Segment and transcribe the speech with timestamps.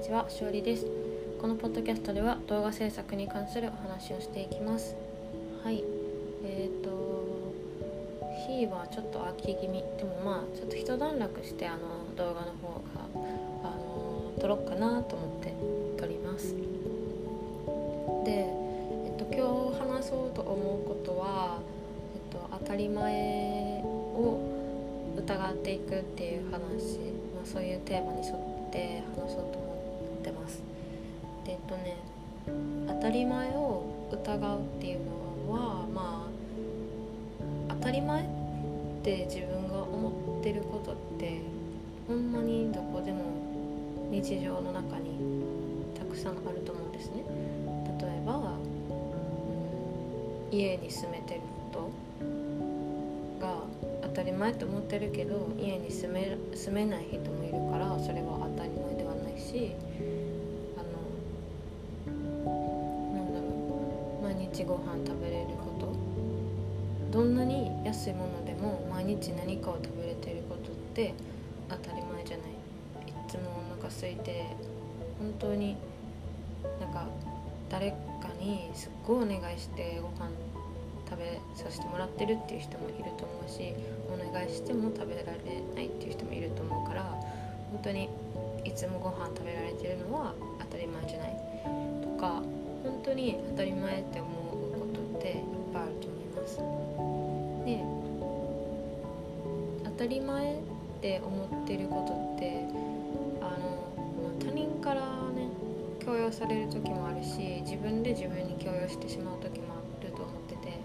[0.00, 0.86] にちは、しおりです。
[1.38, 4.96] このポッドキャストでは動画制作に関するお話をしていきます。
[5.62, 5.84] はい。
[6.42, 7.52] えっ、ー、と、
[8.48, 9.84] 日はちょっと秋気味。
[9.98, 13.20] でもまあ、ちょっと一段落して、あの、動画の方が、
[13.62, 15.52] あの、撮ろうかなと思って
[16.00, 16.54] 撮ります。
[18.24, 21.58] で、えっ、と、今日話そうと思うことは、
[22.14, 24.40] えっと、当たり前を
[25.18, 27.00] 疑っていくっていう話、
[27.36, 28.36] まあ、そういうテーマに沿っ
[28.70, 29.69] て話そうと思ってます
[31.70, 31.96] とね
[32.88, 35.00] 当たり前を疑うっていう
[35.46, 36.28] のはま
[37.68, 38.26] あ当たり前っ
[39.04, 41.40] て自分が思ってることって
[42.08, 43.22] ほんまにどこでも
[44.10, 45.20] 日常の中に
[45.96, 47.22] たくさんあると思うんですね。
[48.00, 48.40] 例えば、う
[50.52, 51.40] ん、家に住めてる
[51.72, 51.90] こ
[53.38, 53.62] とが
[54.02, 59.76] 当たり前と思ってるけど家に住め住めない人もいるからそれは当たり前ではないし
[64.60, 65.92] 日ご飯食べれること
[67.10, 71.14] どんなに安いものでも毎日何かを食べれてることって
[71.68, 73.40] 当たり前じゃないいつも
[73.72, 74.44] お腹空いて
[75.18, 75.76] 本当に
[76.78, 77.06] なんか
[77.70, 77.96] 誰か
[78.38, 80.30] にすっごいお願いしてご飯
[81.08, 83.74] 食べさせてもらってるっていう人もいると思うし
[84.12, 87.02] お願いしても食べられないっていう人もいると思うから
[87.72, 88.10] 本当に
[88.64, 91.30] いつもご飯食べられてるのは当たり前じゃない
[92.02, 92.42] とか
[92.82, 94.39] 本当に当たり前って思う
[95.72, 96.56] ぱいあると思います。
[97.64, 97.84] で
[99.84, 100.56] 当たり前っ
[101.00, 102.64] て思ってることって
[103.40, 105.00] あの、まあ、他人から
[105.34, 105.48] ね
[106.04, 110.80] 強要される時もあるし自分で自分に強要してしまう時もあると思ってて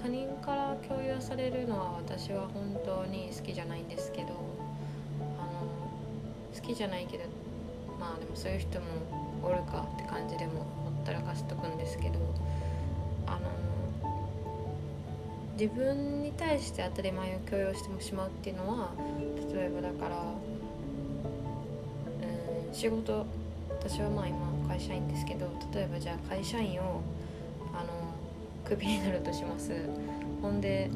[0.00, 4.28] 他人から共有されるのは私は本当に好きじゃないんですけど
[5.38, 5.66] あの
[6.54, 7.24] 好きじゃないけど
[7.98, 8.86] まあでもそういう人も
[9.42, 12.18] おるかって感じでもほったらかしとくんですけど
[13.28, 13.58] あの
[15.58, 18.92] 自分に対して当たり前を強要してしまうっていうのは
[19.52, 20.16] 例えばだから
[22.68, 23.26] うん仕事
[23.70, 27.02] 私はまあ今会社員ですけど例えばじゃあ会社員を
[27.74, 27.88] あの
[28.64, 29.72] クビになるとします
[30.42, 30.90] ほんで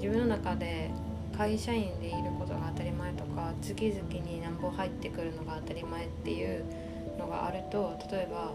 [0.00, 0.90] 自分の中で
[1.36, 6.64] 会社員でいることが当たり前とか月々に何本入ってくるのが当たり前っていう
[7.18, 8.52] のがあると例えば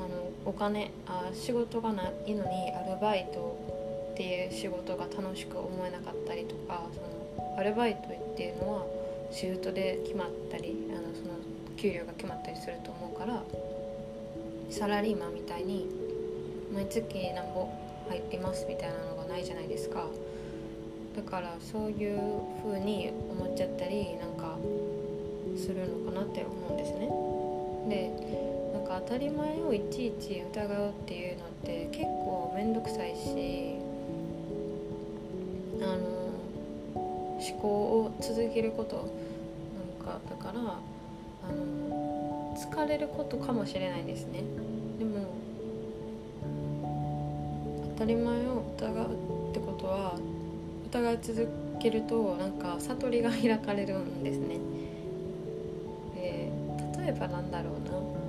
[0.00, 3.58] のお金あ仕事がないのにアルバイト
[4.12, 8.86] っていう仕事が楽しく思えなかったりとかそのアルバイトっていうのは
[9.30, 11.34] シフトで決まったりあのその
[11.76, 13.42] 給料が決まったりすると思うから
[14.70, 15.88] サラリーマンみたいに
[16.74, 17.68] 毎月なんぼ
[18.08, 20.06] 入りますみたいなのがないじゃないですか。
[21.16, 22.20] だからそういう
[22.62, 24.56] 風に思っちゃったりなんか
[25.56, 27.08] するのかなって思うんですね。
[27.88, 28.47] で
[28.88, 33.76] か当たり前をいちいち疑うっていうのって結構面倒くさいし
[35.80, 35.98] あの
[37.38, 40.78] 思考を続けることなんかだから
[41.48, 44.42] あの疲れることかもしれないですね
[44.98, 45.26] でも
[47.94, 49.06] 当たり前を疑う
[49.50, 50.14] ってことは
[50.86, 54.56] 疑い続けるとなんか悟りが開かれるんですね。
[56.14, 56.50] で
[56.98, 58.27] 例えばなんだろうな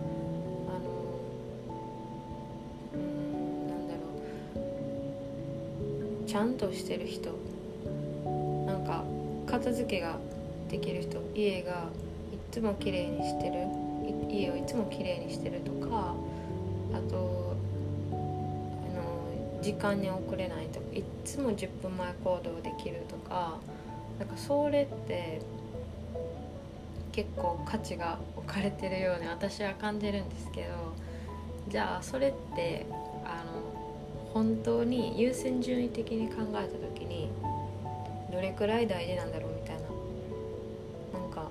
[6.30, 7.32] ちゃんとしてる人。
[8.68, 9.04] なんか
[9.48, 10.20] 片付けが
[10.70, 11.20] できる人。
[11.34, 11.88] 家が
[12.32, 13.90] いつも綺麗にしてる。
[14.30, 16.14] 家をいつも綺麗にしてるとか
[16.94, 17.56] あと
[18.12, 23.58] あの時間に遅れないとかいつも10分前行動できるとか
[24.20, 25.42] なんかそれって
[27.12, 30.68] 結構価値が置かれてるように私は感じるんですけど
[31.68, 32.86] じゃあそれって
[33.26, 33.79] あの
[34.34, 37.30] 本当に優先順位的に考えた時に
[38.32, 41.20] どれくらい大事なんだろうみたいな。
[41.20, 41.50] なんか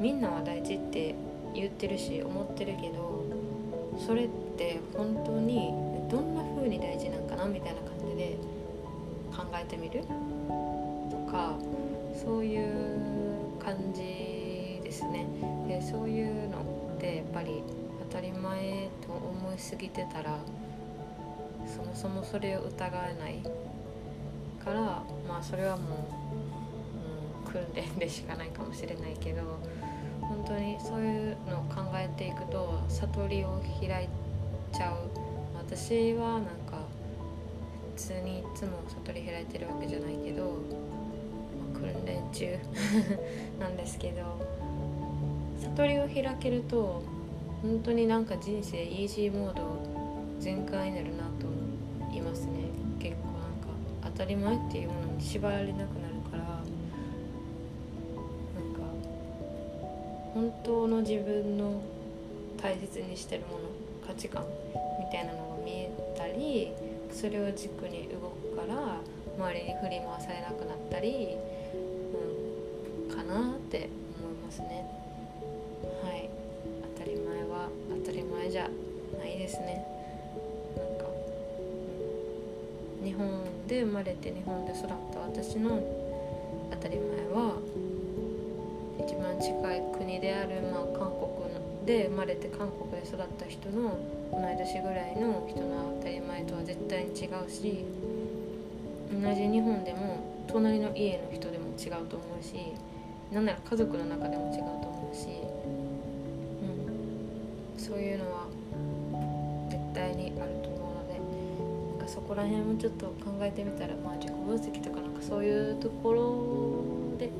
[0.00, 1.14] みんなは大事って
[1.54, 3.24] 言ってるし思ってるけど
[4.06, 5.72] それって本当に
[6.10, 8.36] どんな風に大事なんかなみたいな感じで
[9.36, 10.02] 考えてみる？
[11.10, 11.54] とか
[12.24, 12.98] そういう
[13.58, 15.26] 感じですね。
[15.68, 16.58] でそういうの
[16.96, 17.62] ってやっぱり
[18.10, 20.38] 当たり前と思いすぎてたら
[21.66, 23.42] そもそもそれを疑えない
[24.64, 24.80] から
[25.28, 26.08] まあそれはも
[27.44, 29.42] う、うん、訓練でしかないかもしれないけど
[30.20, 34.08] 本当にそういうのを考えていくと悟りを開い
[34.72, 35.24] ちゃう。
[35.66, 36.78] 私はなんか
[37.96, 42.58] 普通にいつも悟り開いてるわけじゃないけど、まあ、訓練中
[43.58, 44.22] なんですけど
[45.74, 47.02] 悟りを開けると
[47.62, 49.62] 本当になんか人生イージーモード
[50.38, 51.23] 全開になるな
[52.16, 52.70] いますね。
[52.98, 53.68] 結構なんか
[54.04, 55.86] 当たり前っていうものに縛られなくなる
[56.30, 56.64] からなん
[58.74, 58.80] か
[60.32, 61.82] 本当の自分の
[62.60, 63.58] 大切にしてるもの
[64.06, 64.44] 価値観
[64.98, 66.72] みたいなのが見えたり
[67.10, 69.00] それを軸に動くから
[69.36, 71.36] 周りに振り回されなくなったり、
[73.08, 73.88] うん、かなって
[74.20, 74.86] 思いますね。
[76.02, 76.30] はい。
[76.96, 77.68] 当たり前は
[78.04, 78.68] 当たり前じゃ
[79.18, 79.93] ないですね。
[83.04, 83.28] 日本
[83.68, 85.78] で生まれて日本で育った私の
[86.70, 87.56] 当たり前は
[88.98, 91.34] 一番近い国である、まあ、韓国
[91.84, 93.98] で生まれて韓国で育った人の
[94.32, 97.84] 同い年ぐらいの人の当たり前とは絶対に違うし
[99.12, 102.54] 同じ日本でも隣の家の人でも違うと思うし
[103.32, 104.83] なんなら家族の中でも違うと思う。
[112.26, 117.30] こら辺もちょっと考えてみたら、まあ、自己分析とかなんかそういうところで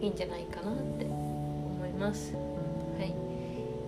[0.00, 2.34] いいんじゃないかなって思います。
[2.34, 3.14] はい。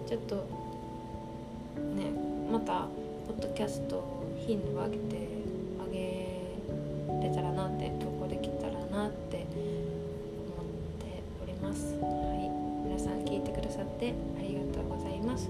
[0.09, 2.11] ちょっとね
[2.50, 2.89] また
[3.27, 4.03] ポッドキャスト
[4.47, 5.29] 頻度を上げて
[5.81, 10.67] あげれたらなって投稿できたらなって思っ
[10.99, 11.95] ております。
[12.00, 12.49] はい。
[12.89, 15.49] 皆さん聞いてくださってありがとうございます、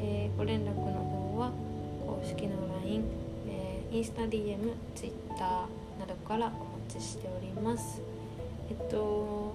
[0.00, 1.50] えー、ご連絡の方は
[2.06, 3.04] 公式の LINE、
[3.92, 6.50] インスタ DM、Twitter などからお
[6.88, 8.00] 待ちしております。
[8.70, 9.54] えっと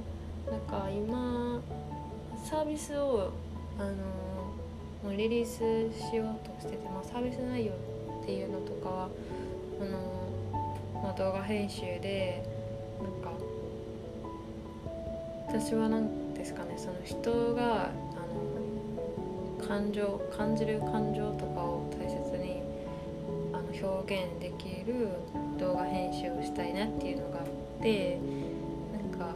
[0.51, 1.61] なんか今
[2.43, 3.31] サービスを
[3.79, 3.91] あの
[5.03, 5.57] もうリリース
[6.09, 7.73] しようとしてて、まあ、サービス内容
[8.23, 9.09] っていうのとかは
[9.79, 12.43] あの、まあ、動画編集で
[13.01, 13.31] なんか
[15.47, 17.91] 私は何ですかねその人があ
[19.61, 21.74] の感情感じる感情とかを
[24.07, 25.09] 表現できる
[25.57, 28.19] 動画編集をしたいなっていうのがあって
[28.93, 29.33] なんか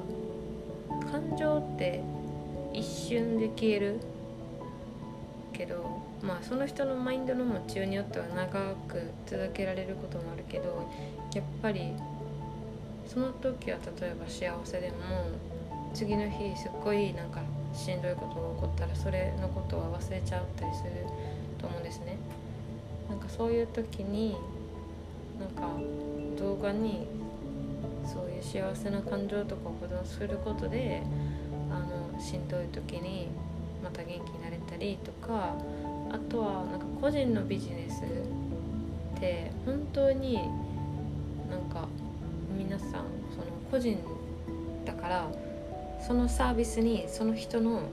[1.12, 2.04] 感情って
[2.72, 4.00] 一瞬で消える
[5.54, 10.88] けどまあその人のマインドの持ちようによっては長く続けられることもあるけど
[11.34, 11.94] やっぱり
[13.08, 14.96] その時は例えば幸せでも
[15.96, 17.42] 次の日すっごいなんか
[17.74, 20.92] しんどいことが起こったらそれのことは忘れちゃったりする
[21.58, 22.18] と思うんですね。
[23.10, 24.38] なんかそういう時に
[25.40, 25.70] なんか
[26.38, 27.08] 動画に
[28.06, 31.04] そういう幸せな感情とかを保存することで
[31.70, 33.28] あのしんどい時に
[33.84, 35.56] また元気になれたりとか
[36.12, 38.04] あとはなんか個人のビジネス
[39.16, 40.36] って本当に
[41.50, 41.88] なんか
[42.58, 43.04] 皆さんその
[43.70, 43.98] 個人
[44.86, 45.32] だから
[46.06, 47.84] そのサービスにその人の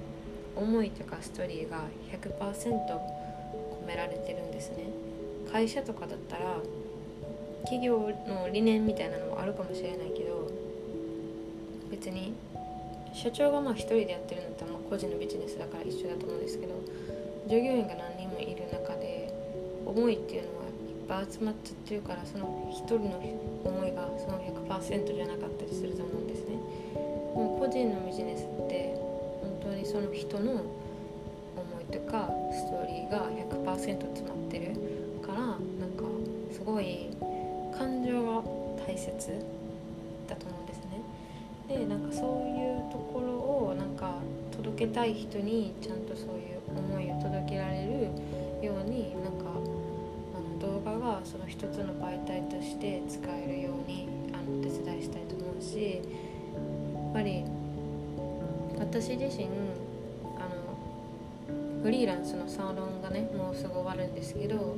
[0.56, 4.88] 思いとかストーリーが100%込められてるんですね。
[5.52, 6.56] 会社とかだったら
[7.66, 10.48] 企業の理念みたいなのもあるかもしれないけど
[11.90, 12.32] 別に
[13.12, 16.74] 社長がまあ一人でやってるのってまあ個人のビジネスだから一緒だと思うんですけど
[17.48, 19.34] 従業員が何人もいる中で
[19.84, 20.42] 思いっていう
[21.08, 23.18] のはいっぱい集まっちゃってるからその一人の
[23.64, 26.54] 思いがその100%じゃなかったりすると思うんですね。
[27.34, 28.94] もう個人のビジネスって
[29.42, 30.62] 本当にその人の思
[31.82, 34.72] いとかストーリーが100%詰まってる
[35.26, 35.58] からなん
[35.96, 36.04] か
[36.52, 37.10] すごい
[37.78, 38.42] 感情が
[38.86, 39.44] 大切
[40.28, 41.02] だと思うんですね。
[41.68, 43.32] でなんかそういうところ
[43.68, 44.20] をなんか
[44.56, 49.50] 届けたい人にちゃんとそういう思いを届けられるようになんか
[50.34, 57.44] あの動画がその一つの媒体として使えるようにあのお手伝いしたいと思うしやっぱり
[58.78, 59.46] 私自身
[60.36, 64.76] あのフリーランスのサロンがねもうすぐ終わるんですけど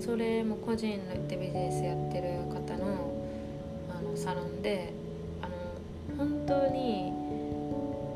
[0.00, 3.22] それも個人のビジネスやってる方の
[3.90, 4.94] あのサロンで
[5.42, 7.12] あの本当に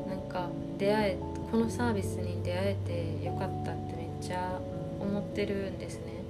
[0.07, 0.49] なんか
[0.79, 1.17] 出会え
[1.51, 4.59] このサービスに出会えてよかったってめっちゃ
[4.99, 6.23] 思ってるんですね。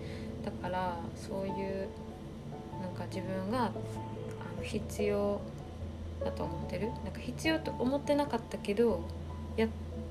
[0.44, 1.88] だからそういう
[2.82, 3.72] なんか自分があ
[4.58, 5.40] の必要
[6.24, 6.88] だと思ってる。
[6.88, 9.02] なんか必要と思ってなかったけど
[9.56, 9.70] やっ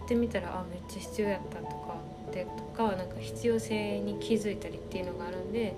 [0.09, 1.94] てみたらあめっちゃ必要やったとか
[2.35, 5.75] でとかなんか必要性に気づいたりっていうのがあるんで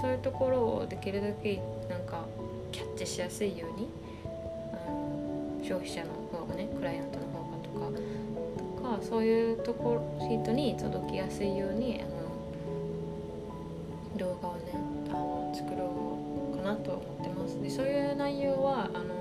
[0.00, 2.26] そういうところをできるだけなんか
[2.72, 3.88] キャッチしやすいように
[5.62, 12.10] 消費者の方がねクライアントの方がとかとかそういうところ人に届きやすいようにあの
[14.18, 14.62] 動画をね
[15.08, 16.18] あの作ろ
[16.52, 17.60] うかなと思ってます。
[17.62, 19.20] でそういう内容はあの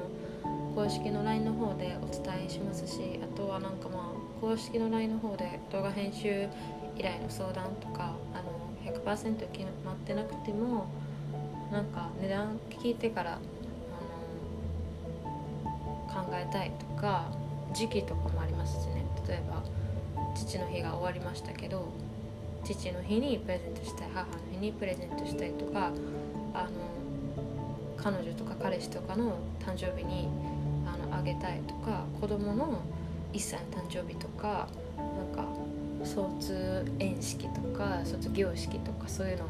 [0.76, 6.48] 公式の LINE の方でお伝えしますしあとはなんかまあ公式の LINE の方で動画編集
[7.00, 10.88] 依頼の相談とかあの100%決まってなくても
[11.72, 13.40] なんか値段聞いてからあ
[16.16, 17.32] の考えたいとか
[17.74, 19.06] 時期とかもありますしね。
[19.28, 19.64] 例えば
[20.36, 21.88] 父の日が終わりましたけど
[22.64, 25.92] 父の日にプレゼントしたい母の日にプレゼントしたいとか
[26.54, 26.70] あの
[27.96, 30.28] 彼女とか彼氏とかの誕生日に
[30.86, 32.82] あのあげたいとか子供の
[33.34, 35.69] 1歳の誕生日とかなんか
[36.06, 39.46] 卒園式とか卒業式とかそういうの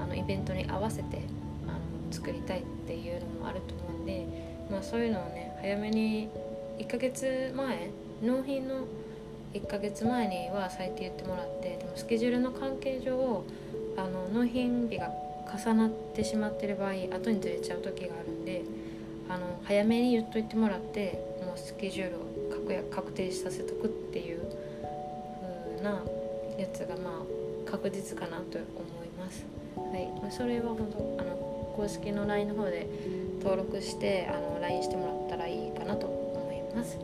[0.00, 1.22] あのイベントに合わせて
[1.66, 1.78] あの
[2.10, 4.26] 作りたいっていうのもあると思うんで、
[4.70, 6.28] まあ、そういうのをね早めに
[6.78, 7.90] 1ヶ月前
[8.22, 8.84] 納品の
[9.54, 13.44] 1ヶ月前には最低言ってもらってでもスケジュールの関係上
[13.96, 15.10] あの納品日が
[15.46, 18.62] 重なってしまってる場合後にずれちゃう時があるんで
[19.28, 22.26] あの早めに言っといてもらってもうスケジュールを
[22.90, 24.35] 確定させとくっていう
[25.86, 26.02] な
[26.58, 29.44] やつがまあ確実かなと思います。
[29.76, 32.86] はい、それは本当あの公式の LINE の方で
[33.38, 36.98] 登録してあの LINE してもらったらいいかなと思います。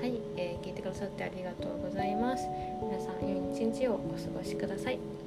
[0.00, 2.46] はい、えー、聞いてくださってありがとうございます。
[2.82, 5.21] 皆さん良い一日をお過ごしください。